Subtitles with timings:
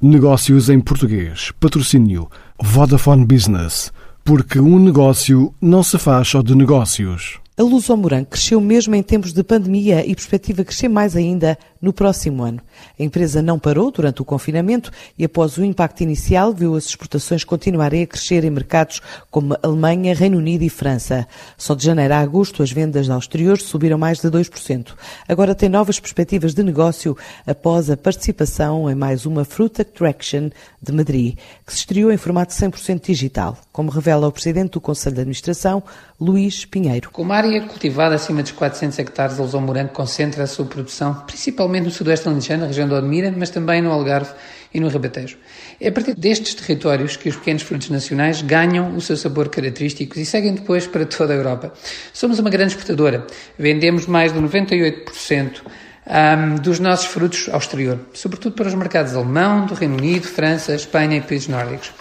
[0.00, 1.50] Negócios em português.
[1.58, 2.30] Patrocínio
[2.62, 3.92] Vodafone Business.
[4.24, 7.40] Porque um negócio não se faz só de negócios.
[7.56, 7.98] A Luz ao
[8.30, 12.60] cresceu mesmo em tempos de pandemia e perspectiva crescer mais ainda no próximo ano.
[12.98, 17.44] A empresa não parou durante o confinamento e, após o impacto inicial, viu as exportações
[17.44, 21.26] continuarem a crescer em mercados como Alemanha, Reino Unido e França.
[21.56, 24.94] Só de janeiro a agosto, as vendas ao exterior subiram mais de 2%.
[25.28, 27.16] Agora tem novas perspectivas de negócio
[27.46, 30.50] após a participação em mais uma Fruit Attraction
[30.82, 35.14] de Madrid, que se estreou em formato 100% digital, como revela o presidente do Conselho
[35.14, 35.82] de Administração,
[36.20, 37.10] Luís Pinheiro.
[37.10, 41.14] Com uma área cultivada acima dos 400 hectares, a Luzão Morango concentra a sua produção
[41.26, 44.32] principalmente no sudoeste alentejano, na região de Odmira, mas também no Algarve
[44.72, 45.36] e no Ribatejo.
[45.80, 50.18] É a partir destes territórios que os pequenos frutos nacionais ganham o seu sabor característico
[50.18, 51.72] e seguem depois para toda a Europa.
[52.12, 53.26] Somos uma grande exportadora.
[53.58, 55.62] Vendemos mais de 98%
[56.08, 60.74] um, dos nossos frutos ao exterior, sobretudo para os mercados alemão, do Reino Unido, França,
[60.74, 61.92] Espanha e países nórdicos.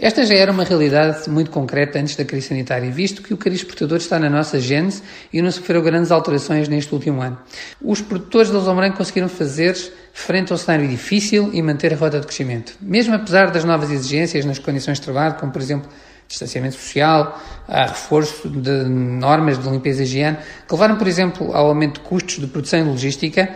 [0.00, 3.58] Esta já era uma realidade muito concreta antes da crise sanitária, visto que o cariz
[3.58, 7.36] exportador está na nossa gênese e não sofreu grandes alterações neste último ano.
[7.82, 9.76] Os produtores de Branco conseguiram fazer
[10.12, 12.74] frente ao cenário difícil e manter a rota de crescimento.
[12.80, 15.90] Mesmo apesar das novas exigências nas condições de trabalho, como por exemplo
[16.28, 21.68] distanciamento social, a reforço de normas de limpeza e higiene, que levaram, por exemplo, ao
[21.68, 23.48] aumento de custos de produção e logística,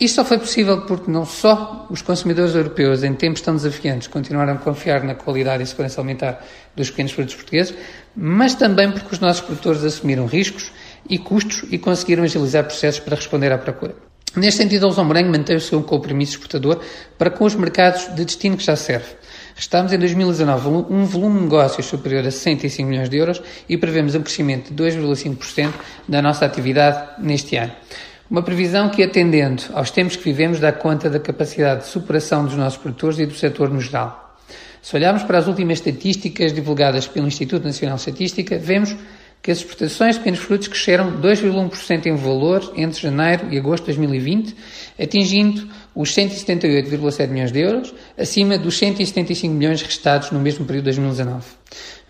[0.00, 4.54] isto só foi possível porque não só os consumidores europeus, em tempos tão desafiantes, continuaram
[4.54, 6.44] a confiar na qualidade e segurança alimentar
[6.76, 7.74] dos pequenos produtos portugueses,
[8.14, 10.70] mas também porque os nossos produtores assumiram riscos
[11.08, 13.94] e custos e conseguiram agilizar processos para responder à procura.
[14.36, 16.80] Neste sentido, a Luzão Morango mantém o seu compromisso exportador
[17.16, 19.16] para com os mercados de destino que já serve.
[19.56, 24.14] Estamos em 2019 um volume de negócios superior a 65 milhões de euros e prevemos
[24.14, 25.72] um crescimento de 2,5%
[26.06, 27.72] da nossa atividade neste ano.
[28.30, 32.56] Uma previsão que, atendendo aos tempos que vivemos, dá conta da capacidade de superação dos
[32.56, 34.36] nossos produtores e do setor no geral.
[34.82, 38.94] Se olharmos para as últimas estatísticas divulgadas pelo Instituto Nacional de Estatística, vemos
[39.40, 43.96] que as exportações de pequenos frutos cresceram 2,1% em valor entre janeiro e agosto de
[43.96, 44.54] 2020,
[45.00, 50.96] atingindo os 178,7 milhões de euros, acima dos 175 milhões restados no mesmo período de
[50.96, 51.46] 2019.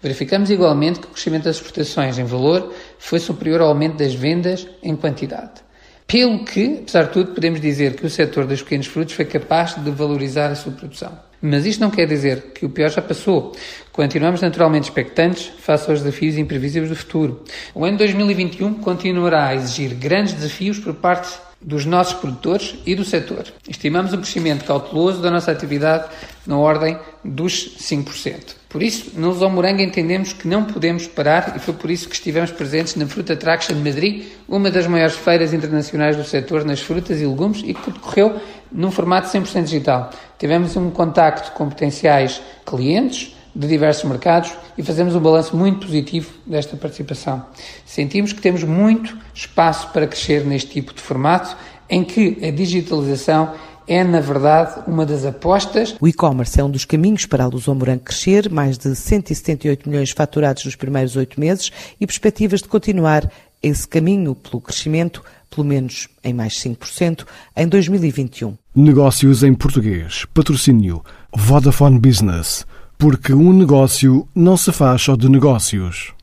[0.02, 4.66] Verificamos igualmente que o crescimento das exportações em valor foi superior ao aumento das vendas
[4.82, 5.67] em quantidade.
[6.08, 9.74] Pelo que, apesar de tudo, podemos dizer que o setor dos pequenos frutos foi capaz
[9.74, 11.12] de valorizar a sua produção.
[11.42, 13.54] Mas isto não quer dizer que o pior já passou.
[13.92, 17.44] Continuamos naturalmente expectantes face aos desafios imprevisíveis do futuro.
[17.74, 21.28] O ano 2021 continuará a exigir grandes desafios por parte
[21.60, 23.46] dos nossos produtores e do setor.
[23.68, 26.08] Estimamos um crescimento cauteloso da nossa atividade
[26.46, 28.54] na ordem dos 5%.
[28.68, 32.14] Por isso, no Zão Morango entendemos que não podemos parar e foi por isso que
[32.14, 36.80] estivemos presentes na Fruta Attraction de Madrid, uma das maiores feiras internacionais do setor nas
[36.80, 40.10] frutas e legumes e que decorreu num formato 100% digital.
[40.38, 46.30] Tivemos um contacto com potenciais clientes, de diversos mercados e fazemos um balanço muito positivo
[46.46, 47.44] desta participação.
[47.84, 51.56] Sentimos que temos muito espaço para crescer neste tipo de formato
[51.90, 53.52] em que a digitalização
[53.88, 55.96] é, na verdade, uma das apostas.
[56.00, 60.10] O e-commerce é um dos caminhos para a Luzon Morango crescer, mais de 178 milhões
[60.12, 63.28] faturados nos primeiros oito meses e perspectivas de continuar
[63.60, 67.26] esse caminho pelo crescimento, pelo menos em mais 5%,
[67.56, 68.56] em 2021.
[68.76, 70.26] Negócios em português.
[70.32, 71.02] Patrocínio
[71.34, 72.64] Vodafone Business.
[72.98, 76.17] Porque um negócio não se faz só de negócios.